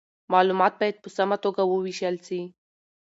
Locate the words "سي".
2.27-2.41